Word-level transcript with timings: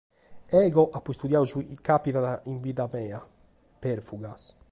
Deo 0.53 0.83
apo 0.99 1.09
istudiadu 1.15 1.47
su 1.51 1.59
chi 1.67 1.75
càpitat 1.89 2.45
in 2.51 2.57
bidda 2.63 2.85
mia, 2.93 3.19
Pèrfugas. 3.83 4.41